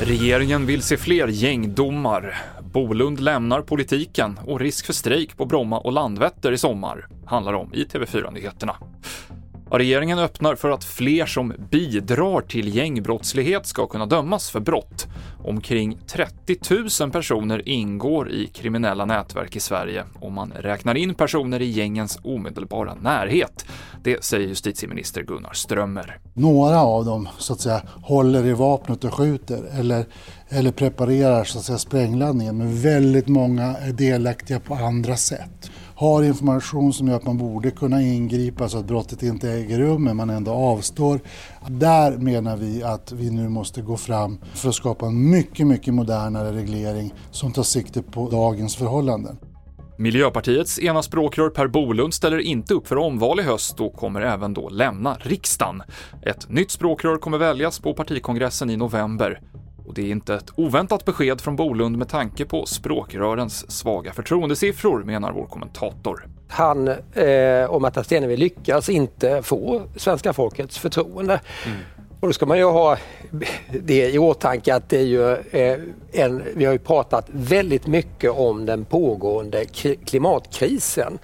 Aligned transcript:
Regeringen 0.00 0.66
vill 0.66 0.82
se 0.82 0.96
fler 0.96 1.28
gängdomar. 1.28 2.36
Bolund 2.72 3.20
lämnar 3.20 3.62
politiken 3.62 4.38
och 4.46 4.60
risk 4.60 4.86
för 4.86 4.92
strejk 4.92 5.36
på 5.36 5.44
Bromma 5.44 5.78
och 5.78 5.92
Landvetter 5.92 6.52
i 6.52 6.58
sommar, 6.58 7.06
handlar 7.26 7.52
om 7.52 7.74
i 7.74 7.84
TV4-nyheterna. 7.84 8.76
Regeringen 9.72 10.18
öppnar 10.18 10.54
för 10.54 10.70
att 10.70 10.84
fler 10.84 11.26
som 11.26 11.54
bidrar 11.70 12.40
till 12.40 12.76
gängbrottslighet 12.76 13.66
ska 13.66 13.86
kunna 13.86 14.06
dömas 14.06 14.50
för 14.50 14.60
brott. 14.60 15.06
Omkring 15.44 15.98
30 16.06 16.56
000 17.00 17.10
personer 17.10 17.68
ingår 17.68 18.30
i 18.30 18.46
kriminella 18.46 19.04
nätverk 19.04 19.56
i 19.56 19.60
Sverige 19.60 20.04
om 20.20 20.34
man 20.34 20.52
räknar 20.56 20.94
in 20.94 21.14
personer 21.14 21.62
i 21.62 21.70
gängens 21.70 22.18
omedelbara 22.22 22.94
närhet. 22.94 23.66
Det 24.02 24.24
säger 24.24 24.48
justitieminister 24.48 25.22
Gunnar 25.22 25.52
Strömmer. 25.52 26.18
Några 26.34 26.82
av 26.82 27.04
dem 27.04 27.28
så 27.38 27.52
att 27.52 27.60
säga 27.60 27.82
håller 28.02 28.46
i 28.46 28.52
vapnet 28.52 29.04
och 29.04 29.14
skjuter 29.14 29.62
eller, 29.78 30.04
eller 30.48 30.72
preparerar 30.72 31.44
så 31.44 31.58
att 31.58 31.64
säga 31.64 31.78
sprängladdningen 31.78 32.58
men 32.58 32.80
väldigt 32.82 33.28
många 33.28 33.62
är 33.62 33.92
delaktiga 33.92 34.60
på 34.60 34.74
andra 34.74 35.16
sätt 35.16 35.69
har 36.00 36.22
information 36.22 36.92
som 36.92 37.08
gör 37.08 37.16
att 37.16 37.26
man 37.26 37.38
borde 37.38 37.70
kunna 37.70 38.02
ingripa 38.02 38.68
så 38.68 38.78
att 38.78 38.84
brottet 38.84 39.22
inte 39.22 39.50
äger 39.50 39.78
rum 39.78 40.04
men 40.04 40.16
man 40.16 40.30
ändå 40.30 40.50
avstår. 40.50 41.20
Där 41.68 42.16
menar 42.16 42.56
vi 42.56 42.82
att 42.82 43.12
vi 43.12 43.30
nu 43.30 43.48
måste 43.48 43.82
gå 43.82 43.96
fram 43.96 44.38
för 44.54 44.68
att 44.68 44.74
skapa 44.74 45.06
en 45.06 45.30
mycket, 45.30 45.66
mycket 45.66 45.94
modernare 45.94 46.52
reglering 46.52 47.14
som 47.30 47.52
tar 47.52 47.62
sikte 47.62 48.02
på 48.02 48.30
dagens 48.30 48.76
förhållanden. 48.76 49.36
Miljöpartiets 49.98 50.78
ena 50.78 51.02
språkrör 51.02 51.50
Per 51.50 51.66
Bolund 51.66 52.14
ställer 52.14 52.38
inte 52.38 52.74
upp 52.74 52.88
för 52.88 52.98
omval 52.98 53.40
i 53.40 53.42
höst 53.42 53.80
och 53.80 53.94
kommer 53.94 54.20
även 54.20 54.54
då 54.54 54.68
lämna 54.68 55.16
riksdagen. 55.20 55.82
Ett 56.22 56.50
nytt 56.50 56.70
språkrör 56.70 57.16
kommer 57.16 57.38
väljas 57.38 57.78
på 57.78 57.94
partikongressen 57.94 58.70
i 58.70 58.76
november. 58.76 59.40
Och 59.90 59.94
det 59.94 60.02
är 60.02 60.10
inte 60.10 60.34
ett 60.34 60.50
oväntat 60.56 61.04
besked 61.04 61.40
från 61.40 61.56
Bolund 61.56 61.98
med 61.98 62.08
tanke 62.08 62.44
på 62.44 62.66
språkrörens 62.66 63.70
svaga 63.70 64.12
förtroendesiffror, 64.12 65.04
menar 65.04 65.32
vår 65.32 65.46
kommentator. 65.46 66.26
Han 66.48 66.88
eh, 66.88 67.64
och 67.68 67.82
Märta 67.82 68.04
Stenevi 68.04 68.36
lyckas 68.36 68.88
inte 68.88 69.42
få 69.42 69.82
svenska 69.96 70.32
folkets 70.32 70.78
förtroende. 70.78 71.40
Mm. 71.66 71.78
Och 72.20 72.28
då 72.28 72.32
ska 72.32 72.46
man 72.46 72.58
ju 72.58 72.64
ha 72.64 72.96
det 73.82 74.10
i 74.10 74.18
åtanke 74.18 74.74
att 74.74 74.88
det 74.88 74.98
är 74.98 75.06
ju 75.06 75.32
eh, 75.32 75.80
en, 76.12 76.42
vi 76.54 76.64
har 76.64 76.72
ju 76.72 76.78
pratat 76.78 77.26
väldigt 77.32 77.86
mycket 77.86 78.30
om 78.30 78.66
den 78.66 78.84
pågående 78.84 79.64
klimatkrisen 80.04 81.18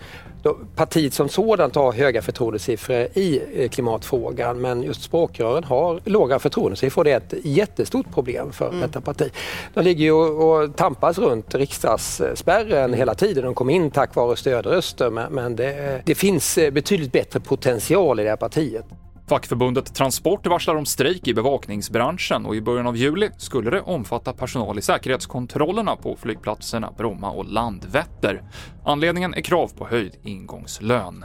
partiet 0.54 1.14
som 1.14 1.28
sådant 1.28 1.74
har 1.74 1.92
höga 1.92 2.22
förtroendesiffror 2.22 3.08
i 3.14 3.42
eh, 3.54 3.68
klimatfrågan 3.68 4.60
men 4.60 4.82
just 4.82 5.02
språkrören 5.02 5.64
har 5.64 6.00
låga 6.04 6.38
förtroendesiffror. 6.38 7.04
Det 7.04 7.12
är 7.12 7.16
ett 7.16 7.34
jättestort 7.42 8.14
problem 8.14 8.52
för 8.52 8.68
mm. 8.68 8.80
detta 8.80 9.00
parti. 9.00 9.30
De 9.74 9.84
ligger 9.84 10.04
ju 10.04 10.12
och 10.12 10.76
tampas 10.76 11.18
runt 11.18 11.54
riksdagsspärren 11.54 12.94
hela 12.94 13.14
tiden. 13.14 13.44
De 13.44 13.54
kom 13.54 13.70
in 13.70 13.90
tack 13.90 14.14
vare 14.14 14.36
stödröster 14.36 15.10
men 15.10 15.56
det, 15.56 16.02
det 16.04 16.14
finns 16.14 16.58
eh, 16.58 16.70
betydligt 16.70 17.12
bättre 17.12 17.40
potential 17.40 18.20
i 18.20 18.22
det 18.22 18.28
här 18.28 18.36
partiet. 18.36 18.84
Fackförbundet 19.28 19.94
Transport 19.94 20.46
varslar 20.46 20.74
om 20.74 20.86
strejk 20.86 21.28
i 21.28 21.34
bevakningsbranschen 21.34 22.46
och 22.46 22.56
i 22.56 22.60
början 22.60 22.86
av 22.86 22.96
juli 22.96 23.30
skulle 23.38 23.70
det 23.70 23.80
omfatta 23.80 24.32
personal 24.32 24.78
i 24.78 24.82
säkerhetskontrollerna 24.82 25.96
på 25.96 26.16
flygplatserna 26.16 26.92
Bromma 26.98 27.30
och 27.30 27.44
Landvetter. 27.44 28.42
Anledningen 28.84 29.34
är 29.34 29.40
krav 29.40 29.68
på 29.78 29.86
höjd 29.86 30.16
ingångslön. 30.22 31.24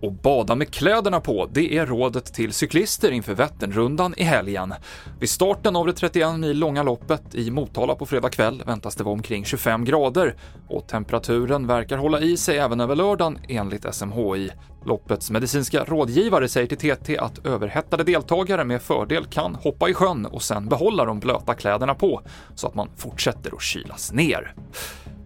Och 0.00 0.12
bada 0.12 0.54
med 0.54 0.70
kläderna 0.70 1.20
på, 1.20 1.48
det 1.52 1.76
är 1.76 1.86
rådet 1.86 2.34
till 2.34 2.52
cyklister 2.52 3.10
inför 3.10 3.34
Vätternrundan 3.34 4.14
i 4.16 4.22
helgen. 4.22 4.74
Vid 5.20 5.30
starten 5.30 5.76
av 5.76 5.86
det 5.86 5.92
31 5.92 6.38
mil 6.38 6.58
långa 6.58 6.82
loppet 6.82 7.34
i 7.34 7.50
Motala 7.50 7.94
på 7.94 8.06
fredag 8.06 8.28
kväll 8.28 8.62
väntas 8.66 8.94
det 8.94 9.04
vara 9.04 9.12
omkring 9.12 9.44
25 9.44 9.84
grader 9.84 10.34
och 10.68 10.86
temperaturen 10.86 11.66
verkar 11.66 11.98
hålla 11.98 12.20
i 12.20 12.36
sig 12.36 12.58
även 12.58 12.80
över 12.80 12.96
lördagen 12.96 13.38
enligt 13.48 13.94
SMHI. 13.94 14.50
Loppets 14.84 15.30
medicinska 15.30 15.84
rådgivare 15.84 16.48
säger 16.48 16.66
till 16.66 16.96
TT 16.96 17.18
att 17.18 17.46
överhettade 17.46 18.04
deltagare 18.04 18.64
med 18.64 18.82
fördel 18.82 19.24
kan 19.24 19.54
hoppa 19.54 19.88
i 19.88 19.94
sjön 19.94 20.26
och 20.26 20.42
sen 20.42 20.68
behålla 20.68 21.04
de 21.04 21.20
blöta 21.20 21.54
kläderna 21.54 21.94
på 21.94 22.22
så 22.54 22.66
att 22.66 22.74
man 22.74 22.88
fortsätter 22.96 23.54
att 23.54 23.62
kylas 23.62 24.12
ner. 24.12 24.54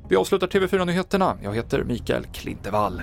Vi 0.08 0.16
avslutar 0.16 0.46
TV4-nyheterna. 0.46 1.38
Jag 1.42 1.54
heter 1.54 1.84
Mikael 1.84 2.24
Klintevall. 2.24 3.02